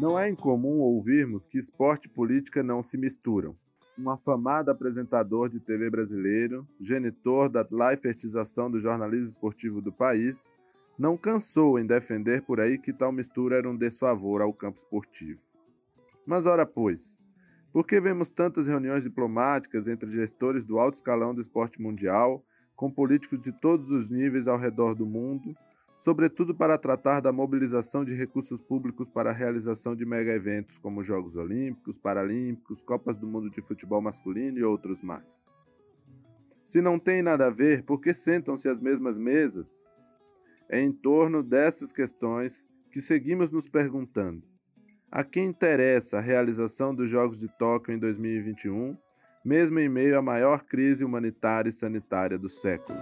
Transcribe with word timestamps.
Não 0.00 0.18
é 0.18 0.30
incomum 0.30 0.78
ouvirmos 0.78 1.46
que 1.46 1.58
esporte 1.58 2.06
e 2.06 2.08
política 2.08 2.62
não 2.62 2.82
se 2.82 2.96
misturam. 2.96 3.54
Um 3.98 4.08
afamado 4.08 4.70
apresentador 4.70 5.50
de 5.50 5.60
TV 5.60 5.90
brasileiro, 5.90 6.66
genitor 6.80 7.50
da 7.50 7.66
laifertização 7.70 8.70
do 8.70 8.80
jornalismo 8.80 9.28
esportivo 9.28 9.82
do 9.82 9.92
país, 9.92 10.42
não 10.98 11.18
cansou 11.18 11.78
em 11.78 11.84
defender 11.84 12.40
por 12.40 12.60
aí 12.60 12.78
que 12.78 12.94
tal 12.94 13.12
mistura 13.12 13.58
era 13.58 13.68
um 13.68 13.76
desfavor 13.76 14.40
ao 14.40 14.54
campo 14.54 14.80
esportivo. 14.80 15.38
Mas 16.24 16.46
ora 16.46 16.64
pois, 16.64 17.14
por 17.70 17.86
que 17.86 18.00
vemos 18.00 18.30
tantas 18.30 18.66
reuniões 18.66 19.02
diplomáticas 19.02 19.86
entre 19.86 20.10
gestores 20.10 20.64
do 20.64 20.78
alto 20.78 20.94
escalão 20.94 21.34
do 21.34 21.42
esporte 21.42 21.78
mundial, 21.78 22.42
com 22.74 22.90
políticos 22.90 23.38
de 23.42 23.52
todos 23.52 23.90
os 23.90 24.08
níveis 24.08 24.48
ao 24.48 24.56
redor 24.56 24.94
do 24.94 25.04
mundo, 25.04 25.54
sobretudo 26.00 26.54
para 26.54 26.78
tratar 26.78 27.20
da 27.20 27.32
mobilização 27.32 28.04
de 28.04 28.14
recursos 28.14 28.62
públicos 28.62 29.08
para 29.10 29.30
a 29.30 29.34
realização 29.34 29.94
de 29.94 30.04
mega 30.04 30.32
eventos 30.32 30.78
como 30.78 31.04
Jogos 31.04 31.36
Olímpicos, 31.36 31.98
Paralímpicos, 31.98 32.80
Copas 32.82 33.18
do 33.18 33.26
Mundo 33.26 33.50
de 33.50 33.60
Futebol 33.60 34.00
Masculino 34.00 34.58
e 34.58 34.64
outros 34.64 35.02
mais? 35.02 35.24
Se 36.66 36.80
não 36.80 36.98
tem 36.98 37.22
nada 37.22 37.48
a 37.48 37.50
ver, 37.50 37.82
por 37.82 38.00
que 38.00 38.14
sentam-se 38.14 38.68
às 38.68 38.80
mesmas 38.80 39.18
mesas? 39.18 39.68
É 40.68 40.80
em 40.80 40.92
torno 40.92 41.42
dessas 41.42 41.92
questões 41.92 42.64
que 42.90 43.00
seguimos 43.00 43.50
nos 43.50 43.68
perguntando. 43.68 44.42
A 45.10 45.24
quem 45.24 45.46
interessa 45.46 46.18
a 46.18 46.20
realização 46.20 46.94
dos 46.94 47.10
Jogos 47.10 47.38
de 47.40 47.48
Tóquio 47.58 47.92
em 47.92 47.98
2021, 47.98 48.96
mesmo 49.44 49.78
em 49.80 49.88
meio 49.88 50.16
à 50.16 50.22
maior 50.22 50.62
crise 50.64 51.04
humanitária 51.04 51.70
e 51.70 51.72
sanitária 51.72 52.38
do 52.38 52.48
século? 52.48 53.00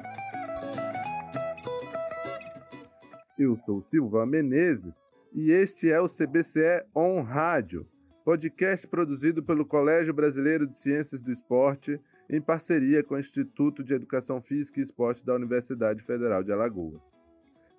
Eu 3.38 3.56
sou 3.64 3.80
Silva 3.82 4.26
Menezes 4.26 4.92
e 5.32 5.52
este 5.52 5.88
é 5.88 6.00
o 6.00 6.08
CBCE 6.08 6.82
On 6.92 7.22
Rádio, 7.22 7.86
podcast 8.24 8.84
produzido 8.88 9.44
pelo 9.44 9.64
Colégio 9.64 10.12
Brasileiro 10.12 10.66
de 10.66 10.74
Ciências 10.74 11.22
do 11.22 11.30
Esporte 11.30 12.00
em 12.28 12.40
parceria 12.40 13.00
com 13.04 13.14
o 13.14 13.18
Instituto 13.18 13.84
de 13.84 13.94
Educação 13.94 14.42
Física 14.42 14.80
e 14.80 14.82
Esporte 14.82 15.24
da 15.24 15.36
Universidade 15.36 16.02
Federal 16.02 16.42
de 16.42 16.50
Alagoas. 16.50 17.00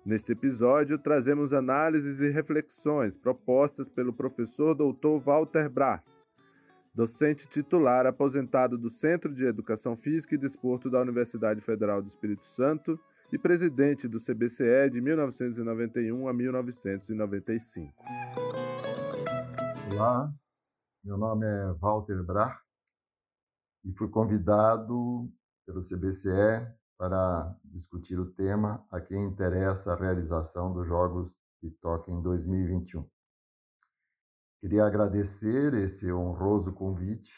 Neste 0.02 0.32
episódio, 0.32 0.98
trazemos 0.98 1.52
análises 1.52 2.20
e 2.20 2.30
reflexões 2.30 3.14
propostas 3.18 3.86
pelo 3.90 4.14
professor 4.14 4.74
Dr. 4.74 5.22
Walter 5.22 5.68
Brach, 5.68 6.02
docente 6.94 7.46
titular 7.46 8.06
aposentado 8.06 8.78
do 8.78 8.88
Centro 8.88 9.30
de 9.34 9.44
Educação 9.44 9.94
Física 9.94 10.34
e 10.34 10.38
Desporto 10.38 10.88
da 10.88 11.02
Universidade 11.02 11.60
Federal 11.60 12.00
do 12.00 12.08
Espírito 12.08 12.46
Santo 12.46 12.98
e 13.32 13.38
presidente 13.38 14.08
do 14.08 14.18
CBCE 14.18 14.90
de 14.90 15.00
1991 15.00 16.26
a 16.26 16.32
1995. 16.32 17.94
Olá, 19.92 20.34
meu 21.04 21.16
nome 21.16 21.46
é 21.46 21.72
Walter 21.74 22.24
Brach 22.24 22.60
e 23.84 23.92
fui 23.92 24.08
convidado 24.08 25.30
pelo 25.64 25.80
CBCE 25.80 26.66
para 26.98 27.56
discutir 27.64 28.18
o 28.18 28.32
tema 28.32 28.84
a 28.90 29.00
quem 29.00 29.24
interessa 29.24 29.92
a 29.92 29.96
realização 29.96 30.72
dos 30.72 30.88
Jogos 30.88 31.32
de 31.62 31.70
Tóquio 31.70 32.12
em 32.12 32.22
2021. 32.22 33.08
Queria 34.60 34.84
agradecer 34.84 35.72
esse 35.74 36.12
honroso 36.12 36.72
convite. 36.72 37.32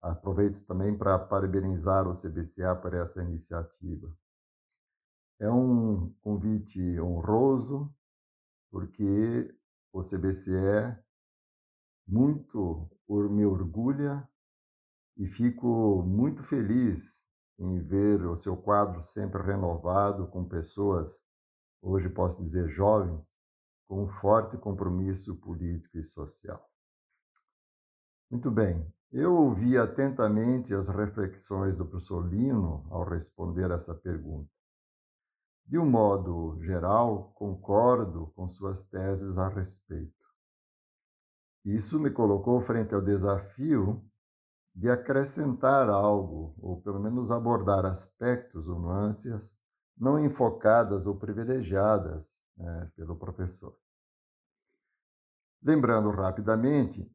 Aproveito 0.00 0.64
também 0.64 0.96
para 0.96 1.18
parabenizar 1.18 2.06
o 2.06 2.12
CBCA 2.12 2.76
por 2.76 2.94
essa 2.94 3.20
iniciativa. 3.22 4.16
É 5.42 5.50
um 5.50 6.08
convite 6.22 6.80
honroso, 7.00 7.92
porque 8.70 9.52
o 9.92 10.00
CBCE 10.00 10.96
muito 12.06 12.88
me 13.08 13.44
orgulha 13.44 14.22
e 15.16 15.26
fico 15.26 16.00
muito 16.04 16.44
feliz 16.44 17.20
em 17.58 17.80
ver 17.80 18.24
o 18.24 18.36
seu 18.36 18.56
quadro 18.56 19.02
sempre 19.02 19.42
renovado 19.42 20.28
com 20.28 20.44
pessoas, 20.44 21.12
hoje 21.82 22.08
posso 22.08 22.40
dizer 22.40 22.68
jovens, 22.68 23.28
com 23.88 24.04
um 24.04 24.06
forte 24.06 24.56
compromisso 24.56 25.34
político 25.34 25.98
e 25.98 26.04
social. 26.04 26.70
Muito 28.30 28.48
bem, 28.48 28.86
eu 29.10 29.34
ouvi 29.34 29.76
atentamente 29.76 30.72
as 30.72 30.86
reflexões 30.86 31.76
do 31.76 31.84
professor 31.84 32.24
Lino 32.24 32.86
ao 32.90 33.02
responder 33.02 33.72
essa 33.72 33.92
pergunta. 33.92 34.51
De 35.64 35.78
um 35.78 35.88
modo 35.88 36.58
geral, 36.62 37.32
concordo 37.34 38.32
com 38.34 38.48
suas 38.48 38.82
teses 38.84 39.38
a 39.38 39.48
respeito. 39.48 40.22
Isso 41.64 41.98
me 41.98 42.10
colocou 42.10 42.60
frente 42.60 42.94
ao 42.94 43.00
desafio 43.00 44.04
de 44.74 44.90
acrescentar 44.90 45.88
algo, 45.88 46.54
ou 46.58 46.80
pelo 46.80 46.98
menos 46.98 47.30
abordar 47.30 47.84
aspectos 47.84 48.66
ou 48.66 48.78
nuances 48.78 49.54
não 49.96 50.18
enfocadas 50.18 51.06
ou 51.06 51.16
privilegiadas 51.16 52.40
né, 52.56 52.90
pelo 52.96 53.16
professor. 53.16 53.76
Lembrando 55.62 56.10
rapidamente, 56.10 57.08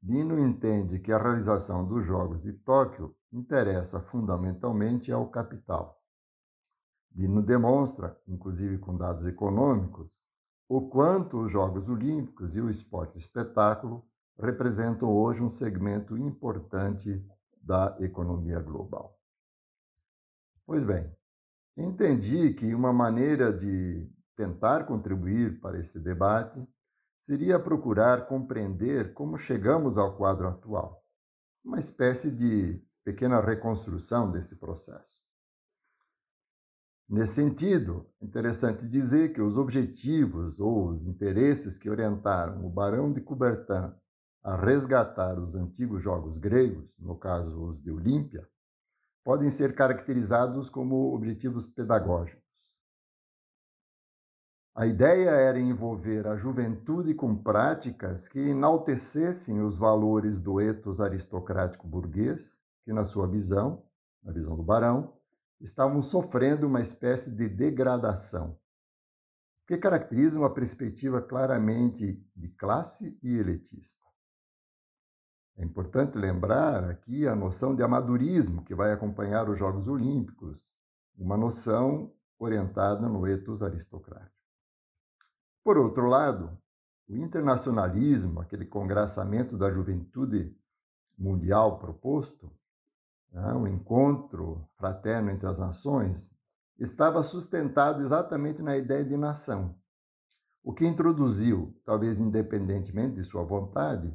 Dino 0.00 0.38
entende 0.38 0.98
que 0.98 1.12
a 1.12 1.18
realização 1.18 1.86
dos 1.86 2.04
Jogos 2.06 2.40
de 2.42 2.52
Tóquio 2.52 3.14
interessa 3.30 4.00
fundamentalmente 4.00 5.12
ao 5.12 5.28
capital. 5.28 6.01
Dino 7.14 7.42
demonstra, 7.42 8.18
inclusive 8.26 8.78
com 8.78 8.96
dados 8.96 9.26
econômicos, 9.26 10.18
o 10.68 10.88
quanto 10.88 11.42
os 11.42 11.52
Jogos 11.52 11.88
Olímpicos 11.88 12.56
e 12.56 12.60
o 12.60 12.70
esporte 12.70 13.18
espetáculo 13.18 14.02
representam 14.38 15.10
hoje 15.10 15.42
um 15.42 15.50
segmento 15.50 16.16
importante 16.16 17.22
da 17.62 17.94
economia 18.00 18.58
global. 18.60 19.18
Pois 20.66 20.82
bem, 20.82 21.14
entendi 21.76 22.54
que 22.54 22.74
uma 22.74 22.92
maneira 22.92 23.52
de 23.52 24.10
tentar 24.34 24.84
contribuir 24.84 25.60
para 25.60 25.78
esse 25.78 26.00
debate 26.00 26.66
seria 27.20 27.58
procurar 27.58 28.26
compreender 28.26 29.12
como 29.12 29.36
chegamos 29.36 29.98
ao 29.98 30.16
quadro 30.16 30.48
atual, 30.48 31.04
uma 31.62 31.78
espécie 31.78 32.30
de 32.30 32.82
pequena 33.04 33.40
reconstrução 33.40 34.30
desse 34.30 34.56
processo. 34.56 35.21
Nesse 37.08 37.34
sentido, 37.34 38.06
é 38.20 38.24
interessante 38.24 38.86
dizer 38.88 39.32
que 39.32 39.40
os 39.42 39.56
objetivos 39.56 40.58
ou 40.58 40.88
os 40.88 41.06
interesses 41.06 41.76
que 41.76 41.90
orientaram 41.90 42.64
o 42.64 42.70
Barão 42.70 43.12
de 43.12 43.20
Coubertin 43.20 43.92
a 44.42 44.56
resgatar 44.56 45.38
os 45.38 45.54
antigos 45.54 46.02
jogos 46.02 46.38
gregos, 46.38 46.88
no 46.98 47.16
caso 47.16 47.62
os 47.64 47.80
de 47.80 47.90
Olímpia, 47.90 48.48
podem 49.24 49.50
ser 49.50 49.74
caracterizados 49.74 50.68
como 50.68 51.14
objetivos 51.14 51.66
pedagógicos. 51.66 52.42
A 54.74 54.86
ideia 54.86 55.30
era 55.30 55.60
envolver 55.60 56.26
a 56.26 56.34
juventude 56.34 57.14
com 57.14 57.36
práticas 57.36 58.26
que 58.26 58.38
enaltecessem 58.38 59.60
os 59.60 59.76
valores 59.76 60.40
do 60.40 60.60
ethos 60.60 60.98
aristocrático 60.98 61.86
burguês, 61.86 62.56
que, 62.84 62.92
na 62.92 63.04
sua 63.04 63.28
visão, 63.28 63.84
na 64.22 64.32
visão 64.32 64.56
do 64.56 64.62
barão, 64.62 65.12
estavam 65.62 66.02
sofrendo 66.02 66.66
uma 66.66 66.80
espécie 66.80 67.30
de 67.30 67.48
degradação, 67.48 68.58
que 69.66 69.78
caracteriza 69.78 70.38
uma 70.38 70.52
perspectiva 70.52 71.22
claramente 71.22 72.20
de 72.34 72.48
classe 72.48 73.16
e 73.22 73.36
elitista. 73.36 74.02
É 75.56 75.64
importante 75.64 76.18
lembrar 76.18 76.84
aqui 76.84 77.26
a 77.28 77.36
noção 77.36 77.74
de 77.74 77.82
amadurismo 77.82 78.64
que 78.64 78.74
vai 78.74 78.92
acompanhar 78.92 79.48
os 79.48 79.58
Jogos 79.58 79.86
Olímpicos, 79.86 80.68
uma 81.16 81.36
noção 81.36 82.12
orientada 82.38 83.08
no 83.08 83.26
ethos 83.26 83.62
aristocrático. 83.62 84.32
Por 85.62 85.78
outro 85.78 86.08
lado, 86.08 86.58
o 87.08 87.14
internacionalismo, 87.14 88.40
aquele 88.40 88.64
congraçamento 88.64 89.56
da 89.56 89.70
juventude 89.70 90.56
mundial 91.16 91.78
proposto, 91.78 92.50
né, 93.32 93.52
o 93.54 93.66
encontro 93.66 94.68
fraterno 94.76 95.30
entre 95.30 95.46
as 95.46 95.58
nações, 95.58 96.30
estava 96.78 97.22
sustentado 97.22 98.02
exatamente 98.02 98.62
na 98.62 98.76
ideia 98.76 99.04
de 99.04 99.16
nação, 99.16 99.74
o 100.62 100.72
que 100.72 100.86
introduziu, 100.86 101.76
talvez 101.84 102.20
independentemente 102.20 103.16
de 103.16 103.24
sua 103.24 103.42
vontade, 103.42 104.14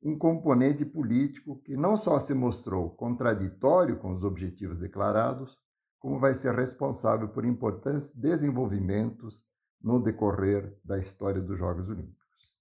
um 0.00 0.16
componente 0.16 0.84
político 0.84 1.60
que 1.62 1.76
não 1.76 1.96
só 1.96 2.20
se 2.20 2.32
mostrou 2.32 2.90
contraditório 2.90 3.98
com 3.98 4.12
os 4.12 4.22
objetivos 4.22 4.78
declarados, 4.78 5.58
como 5.98 6.20
vai 6.20 6.34
ser 6.34 6.54
responsável 6.54 7.28
por 7.28 7.44
importantes 7.44 8.14
desenvolvimentos 8.14 9.44
no 9.82 10.00
decorrer 10.00 10.78
da 10.84 10.98
história 10.98 11.42
dos 11.42 11.58
Jogos 11.58 11.88
Olímpicos. 11.88 12.52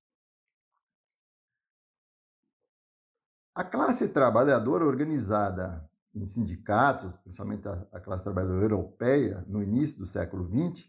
A 3.53 3.63
classe 3.63 4.09
trabalhadora 4.09 4.85
organizada 4.85 5.86
em 6.17 6.27
sindicatos, 6.27 7.17
principalmente 7.17 7.67
a 7.67 7.99
classe 7.99 8.23
trabalhadora 8.23 8.63
europeia, 8.63 9.43
no 9.47 9.61
início 9.61 9.97
do 9.97 10.05
século 10.05 10.45
XX, 10.45 10.87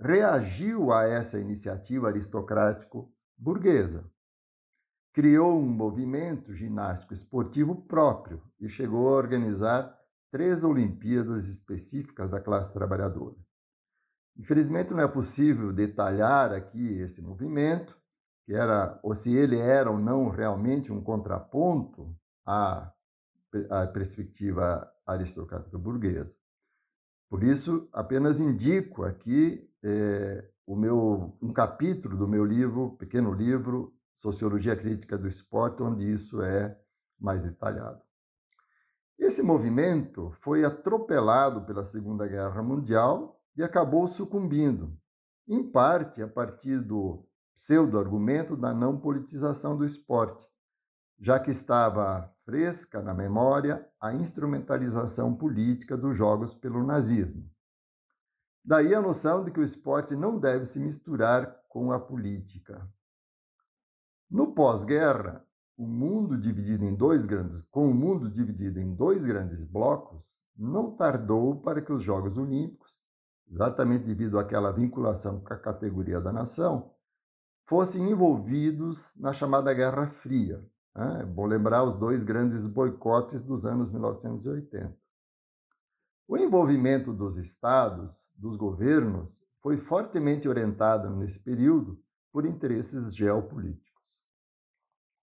reagiu 0.00 0.92
a 0.92 1.04
essa 1.04 1.38
iniciativa 1.38 2.08
aristocrático-burguesa 2.08 4.04
criou 5.18 5.58
um 5.58 5.68
movimento 5.68 6.54
ginástico 6.54 7.12
esportivo 7.12 7.74
próprio 7.74 8.40
e 8.60 8.68
chegou 8.68 9.08
a 9.08 9.16
organizar 9.16 9.98
três 10.30 10.62
Olimpíadas 10.62 11.48
específicas 11.48 12.30
da 12.30 12.40
classe 12.40 12.72
trabalhadora. 12.72 13.34
Infelizmente 14.36 14.92
não 14.92 15.00
é 15.00 15.08
possível 15.08 15.72
detalhar 15.72 16.52
aqui 16.52 17.00
esse 17.00 17.20
movimento, 17.20 17.98
que 18.46 18.54
era, 18.54 19.00
ou 19.02 19.12
se 19.12 19.34
ele 19.34 19.58
era 19.58 19.90
ou 19.90 19.98
não 19.98 20.28
realmente 20.28 20.92
um 20.92 21.02
contraponto 21.02 22.16
à, 22.46 22.92
à 23.70 23.86
perspectiva 23.86 24.90
aristocrática 25.06 25.78
burguesa. 25.78 26.34
Por 27.28 27.42
isso, 27.42 27.88
apenas 27.92 28.40
indico 28.40 29.04
aqui 29.04 29.68
é, 29.82 30.48
o 30.66 30.74
meu, 30.74 31.36
um 31.42 31.52
capítulo 31.52 32.16
do 32.16 32.26
meu 32.26 32.44
livro, 32.44 32.96
pequeno 32.98 33.32
livro, 33.32 33.94
Sociologia 34.16 34.74
Crítica 34.74 35.16
do 35.16 35.28
Esporte, 35.28 35.82
onde 35.82 36.10
isso 36.10 36.42
é 36.42 36.76
mais 37.18 37.42
detalhado. 37.42 38.00
Esse 39.18 39.42
movimento 39.42 40.30
foi 40.40 40.64
atropelado 40.64 41.62
pela 41.62 41.84
Segunda 41.84 42.26
Guerra 42.26 42.62
Mundial 42.62 43.40
e 43.56 43.62
acabou 43.62 44.06
sucumbindo, 44.06 44.96
em 45.46 45.62
parte 45.62 46.22
a 46.22 46.28
partir 46.28 46.80
do 46.80 47.26
pseudo-argumento 47.54 48.56
da 48.56 48.72
não 48.72 48.98
politização 48.98 49.76
do 49.76 49.84
esporte, 49.84 50.46
já 51.18 51.40
que 51.40 51.50
estava 51.50 52.32
fresca 52.48 53.02
na 53.02 53.12
memória 53.12 53.86
a 54.00 54.14
instrumentalização 54.14 55.34
política 55.34 55.98
dos 55.98 56.16
jogos 56.16 56.54
pelo 56.54 56.82
nazismo. 56.82 57.46
Daí 58.64 58.94
a 58.94 59.02
noção 59.02 59.44
de 59.44 59.50
que 59.50 59.60
o 59.60 59.62
esporte 59.62 60.16
não 60.16 60.38
deve 60.38 60.64
se 60.64 60.80
misturar 60.80 61.54
com 61.68 61.92
a 61.92 62.00
política. 62.00 62.90
No 64.30 64.54
pós-guerra, 64.54 65.44
o 65.76 65.86
mundo 65.86 66.38
dividido 66.38 66.86
em 66.86 66.94
dois 66.94 67.26
grandes, 67.26 67.60
com 67.70 67.90
o 67.90 67.92
mundo 67.92 68.30
dividido 68.30 68.80
em 68.80 68.94
dois 68.94 69.26
grandes 69.26 69.62
blocos, 69.62 70.40
não 70.56 70.96
tardou 70.96 71.60
para 71.60 71.82
que 71.82 71.92
os 71.92 72.02
Jogos 72.02 72.38
Olímpicos, 72.38 72.96
exatamente 73.46 74.06
devido 74.06 74.38
àquela 74.38 74.72
vinculação 74.72 75.38
com 75.38 75.52
a 75.52 75.58
categoria 75.58 76.18
da 76.18 76.32
nação, 76.32 76.94
fossem 77.66 78.10
envolvidos 78.10 79.14
na 79.16 79.34
chamada 79.34 79.74
Guerra 79.74 80.06
Fria. 80.22 80.66
É 81.00 81.24
bom 81.24 81.46
lembrar 81.46 81.84
os 81.84 81.96
dois 81.96 82.24
grandes 82.24 82.66
boicotes 82.66 83.40
dos 83.40 83.64
anos 83.64 83.88
1980. 83.88 84.98
O 86.26 86.36
envolvimento 86.36 87.12
dos 87.12 87.36
estados, 87.36 88.28
dos 88.34 88.56
governos, 88.56 89.40
foi 89.62 89.76
fortemente 89.76 90.48
orientado 90.48 91.08
nesse 91.10 91.38
período 91.38 92.02
por 92.32 92.44
interesses 92.44 93.14
geopolíticos. 93.14 94.18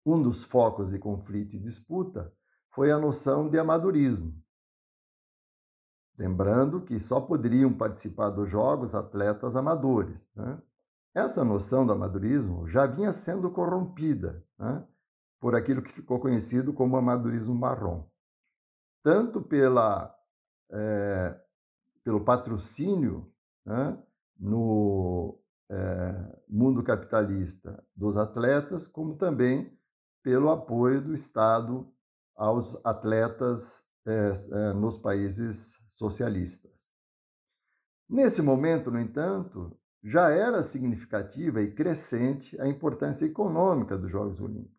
Um 0.06 0.22
dos 0.22 0.42
focos 0.42 0.90
de 0.90 0.98
conflito 0.98 1.54
e 1.54 1.60
disputa 1.60 2.32
foi 2.70 2.90
a 2.90 2.98
noção 2.98 3.50
de 3.50 3.58
amadorismo. 3.58 4.34
Lembrando 6.16 6.80
que 6.80 6.98
só 6.98 7.20
poderiam 7.20 7.74
participar 7.74 8.30
dos 8.30 8.48
Jogos 8.48 8.94
atletas 8.94 9.54
amadores. 9.54 10.18
Né? 10.34 10.62
Essa 11.14 11.44
noção 11.44 11.86
do 11.86 11.92
amadorismo 11.92 12.66
já 12.66 12.86
vinha 12.86 13.12
sendo 13.12 13.50
corrompida 13.50 14.42
né, 14.58 14.82
por 15.40 15.54
aquilo 15.54 15.82
que 15.82 15.92
ficou 15.92 16.18
conhecido 16.18 16.72
como 16.72 16.96
amadorismo 16.96 17.54
marrom, 17.54 18.04
tanto 19.02 19.40
pela, 19.40 20.14
é, 20.70 21.40
pelo 22.02 22.24
patrocínio 22.24 23.32
né, 23.64 23.96
no 24.38 25.38
é, 25.70 26.40
mundo 26.48 26.82
capitalista 26.82 27.84
dos 27.94 28.16
atletas, 28.16 28.88
como 28.88 29.16
também 29.16 29.76
pelo 30.22 30.50
apoio 30.50 31.00
do 31.00 31.14
Estado 31.14 31.90
aos 32.34 32.76
atletas 32.84 33.84
é, 34.06 34.72
nos 34.72 34.98
países 34.98 35.74
socialistas. 35.92 36.72
Nesse 38.08 38.40
momento, 38.40 38.90
no 38.90 38.98
entanto, 38.98 39.76
já 40.02 40.30
era 40.30 40.62
significativa 40.62 41.60
e 41.60 41.74
crescente 41.74 42.58
a 42.60 42.66
importância 42.66 43.26
econômica 43.26 43.98
dos 43.98 44.10
Jogos 44.10 44.40
Olímpicos, 44.40 44.77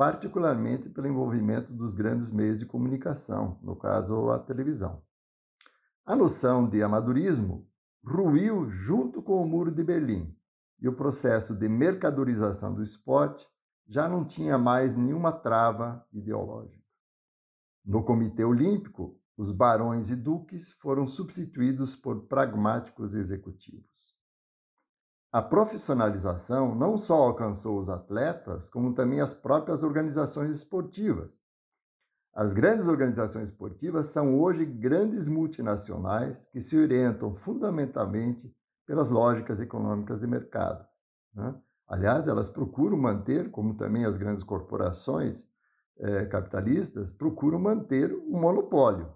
particularmente 0.00 0.88
pelo 0.88 1.08
envolvimento 1.08 1.74
dos 1.74 1.94
grandes 1.94 2.30
meios 2.30 2.58
de 2.58 2.64
comunicação, 2.64 3.58
no 3.60 3.76
caso 3.76 4.30
a 4.30 4.38
televisão. 4.38 5.02
A 6.06 6.16
noção 6.16 6.66
de 6.66 6.82
amadorismo 6.82 7.68
ruiu 8.02 8.70
junto 8.70 9.20
com 9.20 9.42
o 9.42 9.46
Muro 9.46 9.70
de 9.70 9.84
Berlim, 9.84 10.34
e 10.80 10.88
o 10.88 10.96
processo 10.96 11.54
de 11.54 11.68
mercadorização 11.68 12.72
do 12.72 12.82
esporte 12.82 13.46
já 13.86 14.08
não 14.08 14.24
tinha 14.24 14.56
mais 14.56 14.96
nenhuma 14.96 15.32
trava 15.32 16.02
ideológica. 16.14 16.82
No 17.84 18.02
Comitê 18.02 18.42
Olímpico, 18.42 19.20
os 19.36 19.52
barões 19.52 20.08
e 20.08 20.16
duques 20.16 20.72
foram 20.80 21.06
substituídos 21.06 21.94
por 21.94 22.26
pragmáticos 22.26 23.14
executivos. 23.14 23.99
A 25.32 25.40
profissionalização 25.40 26.74
não 26.74 26.98
só 26.98 27.14
alcançou 27.14 27.78
os 27.78 27.88
atletas, 27.88 28.68
como 28.68 28.94
também 28.94 29.20
as 29.20 29.32
próprias 29.32 29.84
organizações 29.84 30.56
esportivas. 30.56 31.30
As 32.34 32.52
grandes 32.52 32.88
organizações 32.88 33.48
esportivas 33.48 34.06
são 34.06 34.40
hoje 34.40 34.64
grandes 34.64 35.28
multinacionais 35.28 36.36
que 36.50 36.60
se 36.60 36.76
orientam 36.76 37.36
fundamentalmente 37.36 38.52
pelas 38.84 39.08
lógicas 39.08 39.60
econômicas 39.60 40.20
de 40.20 40.26
mercado. 40.26 40.84
Né? 41.32 41.54
Aliás, 41.86 42.26
elas 42.26 42.50
procuram 42.50 42.96
manter, 42.96 43.52
como 43.52 43.74
também 43.74 44.04
as 44.04 44.16
grandes 44.16 44.42
corporações 44.42 45.46
eh, 45.98 46.26
capitalistas, 46.26 47.12
procuram 47.12 47.60
manter 47.60 48.12
o 48.12 48.34
um 48.36 48.40
monopólio. 48.40 49.12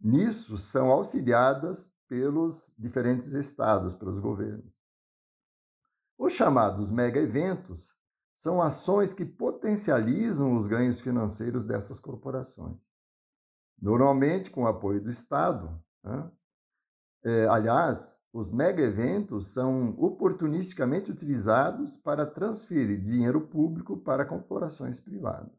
Nisso 0.00 0.56
são 0.56 0.90
auxiliadas 0.90 1.91
pelos 2.12 2.70
diferentes 2.76 3.32
estados, 3.32 3.94
pelos 3.94 4.18
governos. 4.18 4.70
Os 6.18 6.34
chamados 6.34 6.90
mega 6.90 7.18
eventos 7.18 7.96
são 8.36 8.60
ações 8.60 9.14
que 9.14 9.24
potencializam 9.24 10.58
os 10.58 10.66
ganhos 10.66 11.00
financeiros 11.00 11.64
dessas 11.64 11.98
corporações, 11.98 12.76
normalmente 13.80 14.50
com 14.50 14.64
o 14.64 14.66
apoio 14.66 15.00
do 15.00 15.08
Estado. 15.08 15.82
Né? 16.04 16.30
É, 17.24 17.46
aliás, 17.46 18.20
os 18.30 18.52
mega 18.52 18.82
eventos 18.82 19.46
são 19.46 19.98
oportunisticamente 19.98 21.10
utilizados 21.10 21.96
para 21.96 22.26
transferir 22.26 23.00
dinheiro 23.00 23.40
público 23.40 23.96
para 23.96 24.26
corporações 24.26 25.00
privadas. 25.00 25.58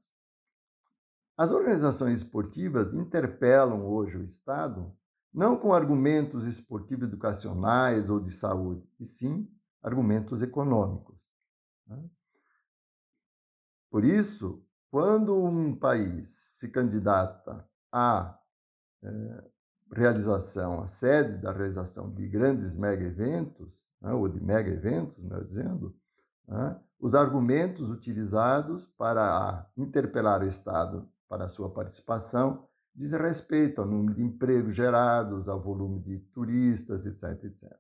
As 1.36 1.52
organizações 1.52 2.20
esportivas 2.20 2.94
interpelam 2.94 3.88
hoje 3.88 4.18
o 4.18 4.24
Estado 4.24 4.96
não 5.34 5.58
com 5.58 5.74
argumentos 5.74 6.46
esportivos 6.46 7.06
educacionais 7.06 8.10
ou 8.10 8.20
de 8.20 8.32
saúde, 8.32 8.88
e 9.00 9.06
sim 9.06 9.50
argumentos 9.82 10.42
econômicos. 10.42 11.18
Né? 11.88 12.04
Por 13.90 14.06
isso, 14.06 14.64
quando 14.90 15.36
um 15.36 15.76
país 15.76 16.28
se 16.60 16.70
candidata 16.70 17.68
à 17.92 18.40
é, 19.04 19.44
realização, 19.92 20.82
à 20.82 20.88
sede 20.88 21.38
da 21.40 21.52
realização 21.52 22.12
de 22.12 22.28
grandes 22.28 22.76
mega 22.76 23.04
eventos, 23.04 23.84
né, 24.02 24.12
ou 24.14 24.28
de 24.28 24.40
mega 24.40 24.70
eventos, 24.70 25.18
melhor 25.18 25.44
dizendo, 25.44 25.96
né, 26.48 26.80
os 27.00 27.16
argumentos 27.16 27.90
utilizados 27.90 28.86
para 28.86 29.70
interpelar 29.76 30.42
o 30.42 30.48
Estado 30.48 31.10
para 31.28 31.46
a 31.46 31.50
sua 31.50 31.70
participação 31.70 32.68
diz 32.96 33.12
respeito 33.12 33.82
ao 33.82 33.88
número 33.88 34.14
de 34.14 34.24
empregos 34.24 34.76
gerados, 34.76 35.48
ao 35.48 35.62
volume 35.62 36.00
de 36.00 36.20
turistas, 36.34 37.06
etc, 37.06 37.44
etc. 37.44 37.76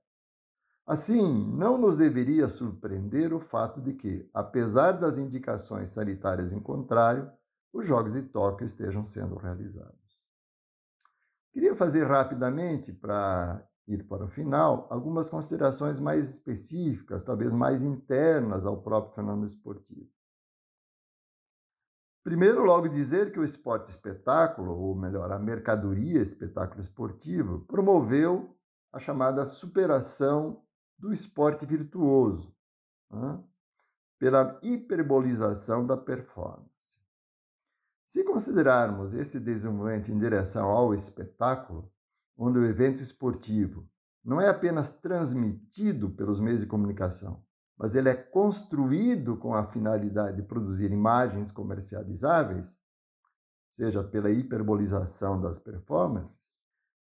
Assim, 0.85 1.47
não 1.55 1.77
nos 1.77 1.95
deveria 1.95 2.47
surpreender 2.47 3.33
o 3.33 3.39
fato 3.39 3.79
de 3.79 3.93
que, 3.93 4.29
apesar 4.33 4.93
das 4.93 5.17
indicações 5.17 5.91
sanitárias 5.91 6.51
em 6.51 6.59
contrário, 6.59 7.31
os 7.71 7.87
Jogos 7.87 8.13
de 8.13 8.21
Tóquio 8.23 8.65
estejam 8.65 9.05
sendo 9.05 9.35
realizados. 9.35 10.19
Queria 11.53 11.75
fazer 11.75 12.05
rapidamente, 12.05 12.91
para 12.91 13.65
ir 13.87 14.03
para 14.03 14.25
o 14.25 14.29
final, 14.29 14.87
algumas 14.89 15.29
considerações 15.29 15.99
mais 15.99 16.29
específicas, 16.29 17.23
talvez 17.23 17.53
mais 17.53 17.81
internas 17.81 18.65
ao 18.65 18.81
próprio 18.81 19.13
fenômeno 19.13 19.45
esportivo. 19.45 20.09
Primeiro, 22.23 22.63
logo 22.63 22.87
dizer 22.87 23.33
que 23.33 23.39
o 23.39 23.43
esporte 23.43 23.89
espetáculo, 23.89 24.73
ou 24.77 24.95
melhor, 24.95 25.29
a 25.31 25.37
mercadoria 25.37 26.21
espetáculo 26.21 26.79
esportivo, 26.79 27.65
promoveu 27.65 28.55
a 28.93 28.99
chamada 28.99 29.43
superação 29.43 30.63
do 30.97 31.11
esporte 31.11 31.65
virtuoso, 31.65 32.55
né? 33.11 33.43
pela 34.17 34.57
hiperbolização 34.63 35.85
da 35.85 35.97
performance. 35.97 36.71
Se 38.07 38.23
considerarmos 38.23 39.13
esse 39.13 39.37
desenvolvimento 39.37 40.09
em 40.09 40.17
direção 40.17 40.69
ao 40.69 40.93
espetáculo, 40.93 41.91
onde 42.37 42.57
o 42.57 42.65
evento 42.65 43.01
esportivo 43.01 43.85
não 44.23 44.39
é 44.39 44.47
apenas 44.47 44.93
transmitido 44.93 46.09
pelos 46.11 46.39
meios 46.39 46.61
de 46.61 46.67
comunicação, 46.67 47.43
mas 47.83 47.95
ele 47.95 48.07
é 48.07 48.15
construído 48.15 49.35
com 49.35 49.53
a 49.53 49.65
finalidade 49.65 50.37
de 50.37 50.47
produzir 50.47 50.89
imagens 50.89 51.51
comercializáveis, 51.51 52.73
seja 53.73 54.01
pela 54.01 54.31
hiperbolização 54.31 55.41
das 55.41 55.59
performances, 55.59 56.39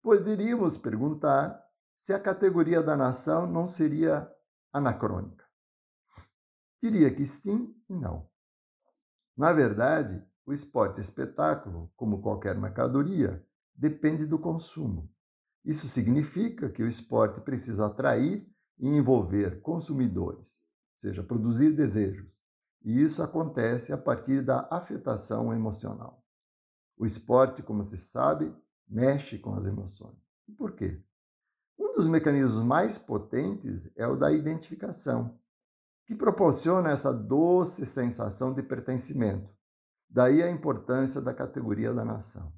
poderíamos 0.03 0.77
perguntar 0.77 1.65
se 1.95 2.13
a 2.13 2.19
categoria 2.19 2.83
da 2.83 2.97
nação 2.97 3.47
não 3.47 3.69
seria 3.69 4.29
anacrônica. 4.73 5.45
Diria 6.83 7.15
que 7.15 7.25
sim 7.25 7.73
e 7.89 7.95
não. 7.95 8.29
Na 9.37 9.53
verdade, 9.53 10.21
o 10.45 10.53
esporte 10.53 11.01
espetáculo, 11.01 11.89
como 11.95 12.21
qualquer 12.21 12.59
mercadoria, 12.59 13.47
depende 13.77 14.27
do 14.27 14.41
consumo. 14.41 15.09
Isso 15.65 15.87
significa 15.87 16.69
que 16.69 16.83
o 16.83 16.89
esporte 16.89 17.41
precisa 17.43 17.87
atrair 17.87 18.45
e 18.77 18.89
envolver 18.89 19.61
consumidores, 19.61 20.53
seja, 21.05 21.23
produzir 21.23 21.71
desejos. 21.73 22.35
E 22.83 23.03
isso 23.03 23.23
acontece 23.23 23.93
a 23.93 23.99
partir 23.99 24.43
da 24.43 24.67
afetação 24.71 25.53
emocional. 25.53 26.25
O 26.97 27.05
esporte, 27.05 27.63
como 27.63 27.85
se 27.85 27.99
sabe, 27.99 28.51
mexe 28.89 29.39
com 29.39 29.55
as 29.55 29.67
emoções. 29.67 30.17
E 30.49 30.53
por 30.53 30.73
quê? 30.73 30.99
Um 31.79 31.95
dos 31.95 32.07
mecanismos 32.07 32.65
mais 32.65 32.97
potentes 32.97 33.91
é 33.97 34.07
o 34.07 34.17
da 34.17 34.33
identificação, 34.33 35.39
que 36.07 36.15
proporciona 36.15 36.91
essa 36.91 37.13
doce 37.13 37.85
sensação 37.85 38.55
de 38.55 38.63
pertencimento. 38.63 39.51
Daí 40.09 40.43
a 40.43 40.51
importância 40.51 41.21
da 41.21 41.35
categoria 41.35 41.93
da 41.93 42.05
nação. 42.05 42.51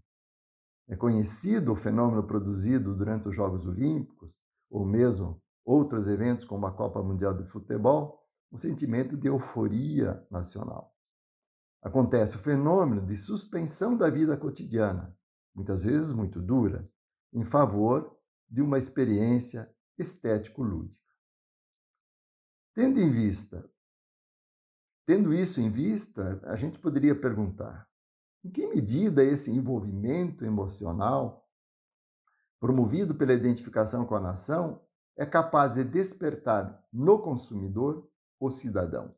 É 0.89 0.95
conhecido 0.95 1.73
o 1.73 1.77
fenômeno 1.77 2.23
produzido 2.23 2.95
durante 2.95 3.29
os 3.29 3.35
Jogos 3.35 3.67
Olímpicos, 3.67 4.31
ou 4.71 4.85
mesmo 4.85 5.43
outros 5.65 6.07
eventos 6.07 6.45
como 6.45 6.65
a 6.67 6.73
Copa 6.73 7.03
Mundial 7.03 7.35
de 7.35 7.45
Futebol, 7.45 8.26
um 8.51 8.59
sentimento 8.59 9.17
de 9.17 9.29
euforia 9.29 10.27
nacional. 10.31 10.95
Acontece 11.83 12.37
o 12.37 12.41
fenômeno 12.41 13.07
de 13.07 13.17
suspensão 13.17 13.97
da 13.97 14.11
vida 14.11 14.37
cotidiana, 14.37 15.17
muitas 15.55 15.85
vezes 15.85 16.13
muito 16.13 16.41
dura, 16.41 16.91
em 17.33 17.45
favor 17.45 18.19
de 18.49 18.63
uma 18.63 18.79
experiência 18.79 19.71
estético-lúdica. 19.99 21.05
Tendo 22.75 23.01
em 23.01 23.11
vista, 23.11 23.69
tendo 25.07 25.33
isso 25.33 25.61
em 25.61 25.71
vista, 25.71 26.41
a 26.45 26.57
gente 26.57 26.79
poderia 26.79 27.15
perguntar: 27.15 27.89
em 28.45 28.51
que 28.51 28.67
medida 28.67 29.25
esse 29.25 29.51
envolvimento 29.51 30.45
emocional, 30.45 31.49
promovido 32.61 33.15
pela 33.15 33.33
identificação 33.33 34.05
com 34.05 34.15
a 34.17 34.21
nação, 34.21 34.83
é 35.17 35.25
capaz 35.25 35.73
de 35.73 35.85
despertar 35.85 36.85
no 36.93 37.21
consumidor 37.21 38.11
o 38.39 38.51
cidadão? 38.51 39.15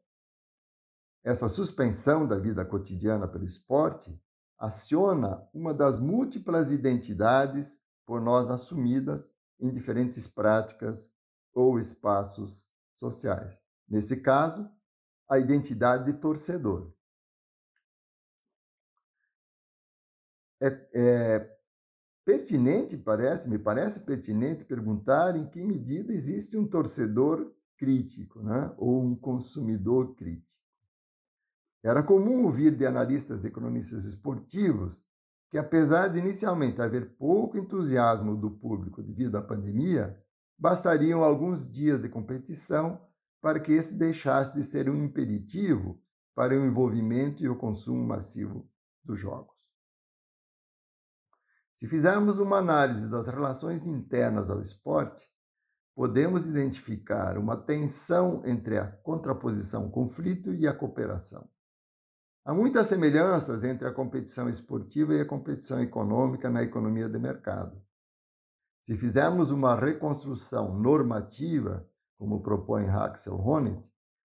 Essa 1.25 1.49
suspensão 1.49 2.27
da 2.27 2.39
vida 2.39 2.65
cotidiana 2.65 3.27
pelo 3.27 3.45
esporte 3.45 4.19
aciona 4.59 5.47
uma 5.53 5.75
das 5.75 5.99
múltiplas 5.99 6.73
identidades 6.73 7.79
por 8.07 8.21
nós 8.21 8.51
assumidas 8.51 9.29
em 9.61 9.71
diferentes 9.71 10.27
práticas 10.27 11.11
ou 11.53 11.79
espaços 11.79 12.67
sociais. 12.97 13.59
Nesse 13.89 14.17
caso, 14.17 14.69
a 15.29 15.39
identidade 15.39 16.13
de 16.13 16.19
torcedor. 16.19 16.93
é, 20.61 20.89
é 20.93 21.59
pertinente, 22.25 22.97
parece, 22.97 23.49
me 23.49 23.59
parece 23.59 24.01
pertinente 24.01 24.65
perguntar 24.65 25.37
em 25.37 25.47
que 25.47 25.63
medida 25.63 26.13
existe 26.13 26.57
um 26.57 26.67
torcedor 26.67 27.55
crítico, 27.79 28.43
né? 28.43 28.75
ou 28.77 29.03
um 29.03 29.15
consumidor 29.17 30.15
crítico. 30.15 30.49
Era 31.83 32.03
comum 32.03 32.45
ouvir 32.45 32.77
de 32.77 32.85
analistas 32.85 33.45
e 33.45 33.47
economistas 33.47 34.05
esportivos 34.05 35.01
que, 35.49 35.57
apesar 35.57 36.09
de 36.09 36.19
inicialmente 36.19 36.83
haver 36.83 37.17
pouco 37.17 37.57
entusiasmo 37.57 38.37
do 38.37 38.51
público 38.51 39.03
devido 39.03 39.37
à 39.37 39.43
pandemia, 39.43 40.21
bastariam 40.59 41.23
alguns 41.23 41.67
dias 41.71 42.03
de 42.03 42.09
competição 42.09 43.01
para 43.41 43.61
que 43.61 43.73
esse 43.73 43.95
deixasse 43.95 44.53
de 44.55 44.65
ser 44.65 44.91
um 44.91 45.05
impeditivo 45.05 46.03
para 46.35 46.53
o 46.53 46.67
envolvimento 46.67 47.43
e 47.43 47.49
o 47.49 47.57
consumo 47.57 48.05
massivo 48.05 48.69
dos 49.05 49.19
jogos. 49.19 49.57
Se 51.75 51.87
fizermos 51.87 52.41
uma 52.41 52.59
análise 52.59 53.09
das 53.09 53.29
relações 53.29 53.87
internas 53.87 54.51
ao 54.51 54.61
esporte, 54.61 55.28
podemos 55.99 56.47
identificar 56.47 57.37
uma 57.37 57.57
tensão 57.57 58.41
entre 58.45 58.79
a 58.79 58.87
contraposição 58.87 59.91
conflito 59.91 60.55
e 60.55 60.65
a 60.65 60.73
cooperação. 60.73 61.45
Há 62.45 62.55
muitas 62.55 62.87
semelhanças 62.87 63.65
entre 63.65 63.89
a 63.89 63.93
competição 63.93 64.49
esportiva 64.49 65.13
e 65.13 65.21
a 65.21 65.27
competição 65.27 65.83
econômica 65.83 66.49
na 66.49 66.63
economia 66.63 67.09
de 67.09 67.19
mercado. 67.19 67.83
Se 68.87 68.97
fizermos 68.97 69.51
uma 69.51 69.75
reconstrução 69.75 70.79
normativa, 70.79 71.85
como 72.17 72.45
propõe 72.45 72.89
Axel 72.89 73.35
Honneth, 73.35 73.83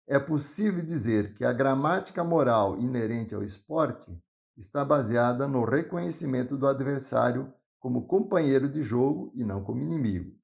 é 0.07 0.17
possível 0.17 0.83
dizer 0.83 1.35
que 1.35 1.45
a 1.45 1.53
gramática 1.53 2.23
moral 2.23 2.79
inerente 2.79 3.35
ao 3.35 3.43
esporte 3.43 4.11
está 4.57 4.83
baseada 4.83 5.47
no 5.47 5.63
reconhecimento 5.63 6.57
do 6.57 6.65
adversário 6.65 7.53
como 7.79 8.07
companheiro 8.07 8.67
de 8.67 8.81
jogo 8.81 9.31
e 9.35 9.43
não 9.43 9.63
como 9.63 9.83
inimigo, 9.83 10.38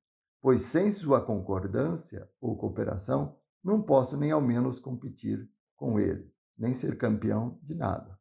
pois 0.46 0.62
sem 0.62 0.92
sua 0.92 1.20
concordância 1.26 2.30
ou 2.40 2.56
cooperação 2.56 3.36
não 3.64 3.82
posso 3.82 4.16
nem 4.16 4.30
ao 4.30 4.40
menos 4.40 4.80
competir 4.80 5.50
com 5.76 6.00
ele, 6.00 6.32
nem 6.56 6.72
ser 6.72 7.00
campeão 7.00 7.58
de 7.64 7.74
nada. 7.74 8.16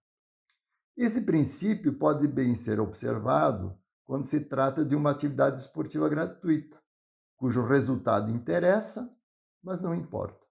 Esse 0.96 1.20
princípio 1.20 1.98
pode 1.98 2.26
bem 2.26 2.54
ser 2.54 2.80
observado 2.80 3.78
quando 4.06 4.24
se 4.24 4.40
trata 4.40 4.82
de 4.82 4.96
uma 4.96 5.10
atividade 5.10 5.60
esportiva 5.60 6.08
gratuita, 6.08 6.82
cujo 7.36 7.62
resultado 7.62 8.30
interessa, 8.30 9.06
mas 9.62 9.78
não 9.78 9.94
importa. 9.94 10.46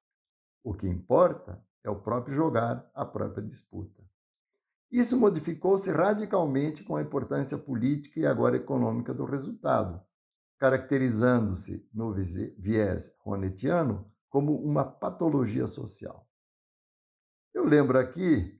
O 0.63 0.75
que 0.75 0.87
importa 0.87 1.59
é 1.83 1.89
o 1.89 1.99
próprio 1.99 2.35
jogar, 2.35 2.87
a 2.93 3.03
própria 3.03 3.43
disputa. 3.43 3.99
Isso 4.91 5.17
modificou-se 5.17 5.89
radicalmente 5.89 6.83
com 6.83 6.97
a 6.97 7.01
importância 7.01 7.57
política 7.57 8.19
e 8.19 8.27
agora 8.27 8.57
econômica 8.57 9.11
do 9.11 9.25
resultado, 9.25 9.99
caracterizando-se 10.59 11.87
no 11.93 12.13
viés 12.13 13.11
ronetiano 13.19 14.09
como 14.29 14.55
uma 14.55 14.85
patologia 14.85 15.67
social. 15.67 16.25
Eu 17.53 17.65
lembro 17.65 17.99
aqui 17.99 18.57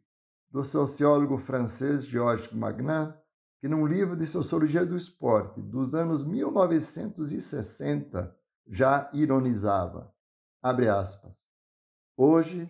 do 0.49 0.63
sociólogo 0.63 1.37
francês 1.37 2.05
Georges 2.05 2.51
Magnan, 2.51 3.17
que 3.59 3.67
num 3.67 3.85
livro 3.87 4.15
de 4.15 4.27
Sociologia 4.27 4.85
do 4.85 4.95
Esporte 4.95 5.59
dos 5.61 5.95
anos 5.95 6.23
1960 6.23 8.37
já 8.67 9.09
ironizava, 9.13 10.13
abre 10.61 10.87
aspas, 10.89 11.33
hoje 12.15 12.69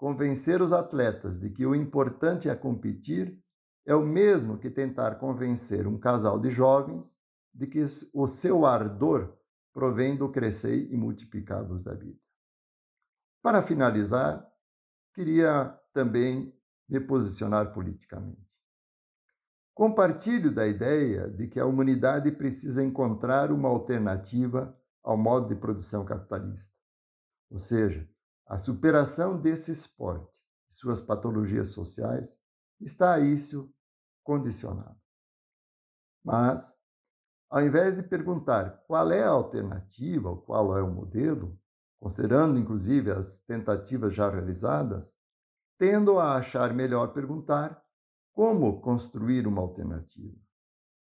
Convencer 0.00 0.62
os 0.62 0.72
atletas 0.72 1.38
de 1.38 1.50
que 1.50 1.66
o 1.66 1.74
importante 1.74 2.48
é 2.48 2.56
competir 2.56 3.38
é 3.84 3.94
o 3.94 4.00
mesmo 4.00 4.56
que 4.56 4.70
tentar 4.70 5.16
convencer 5.16 5.86
um 5.86 5.98
casal 5.98 6.40
de 6.40 6.50
jovens 6.50 7.12
de 7.52 7.66
que 7.66 7.84
o 8.12 8.26
seu 8.26 8.64
ardor 8.64 9.36
provém 9.72 10.16
do 10.16 10.30
crescer 10.30 10.90
e 10.92 10.96
multiplicar-vos 10.96 11.82
da 11.82 11.94
vida. 11.94 12.18
Para 13.42 13.62
finalizar, 13.62 14.46
queria 15.14 15.78
também 15.92 16.54
me 16.88 17.00
posicionar 17.00 17.72
politicamente. 17.72 18.50
Compartilho 19.74 20.52
da 20.52 20.66
ideia 20.66 21.28
de 21.30 21.48
que 21.48 21.58
a 21.58 21.64
humanidade 21.64 22.30
precisa 22.32 22.82
encontrar 22.82 23.50
uma 23.50 23.68
alternativa 23.68 24.76
ao 25.02 25.16
modo 25.16 25.48
de 25.48 25.58
produção 25.58 26.04
capitalista. 26.04 26.74
Ou 27.50 27.58
seja, 27.58 28.08
a 28.46 28.58
superação 28.58 29.40
desse 29.40 29.72
esporte 29.72 30.30
e 30.68 30.72
suas 30.74 31.00
patologias 31.00 31.68
sociais 31.68 32.36
está 32.80 33.14
a 33.14 33.20
isso 33.20 33.72
condicionado. 34.22 35.00
Mas, 36.22 36.70
ao 37.50 37.60
invés 37.60 37.96
de 37.96 38.02
perguntar 38.02 38.84
qual 38.86 39.10
é 39.10 39.22
a 39.22 39.30
alternativa, 39.30 40.36
qual 40.36 40.78
é 40.78 40.82
o 40.82 40.90
modelo, 40.90 41.58
considerando 41.98 42.58
inclusive 42.58 43.10
as 43.10 43.38
tentativas 43.40 44.14
já 44.14 44.30
realizadas, 44.30 45.04
tendo 45.76 46.18
a 46.18 46.36
achar 46.36 46.72
melhor 46.72 47.12
perguntar 47.12 47.82
como 48.32 48.80
construir 48.80 49.46
uma 49.46 49.60
alternativa. 49.60 50.36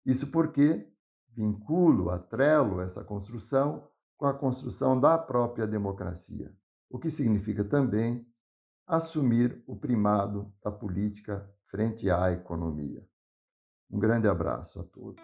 Isso 0.06 0.32
porque 0.32 0.88
vinculo, 1.36 2.10
atrelo 2.10 2.82
essa 2.82 3.04
construção 3.04 3.88
com 4.16 4.25
a 4.25 4.34
construção 4.34 5.00
da 5.00 5.18
própria 5.18 5.68
democracia 5.68 6.51
o 6.89 7.00
que 7.00 7.10
significa 7.10 7.63
também 7.63 8.25
assumir 8.86 9.62
o 9.68 9.75
primado 9.75 10.51
da 10.63 10.72
política 10.72 11.50
frente 11.70 12.10
à 12.10 12.32
economia. 12.32 13.06
Um 13.89 14.00
grande 14.00 14.27
abraço 14.27 14.80
a 14.80 14.84
todos. 14.84 15.22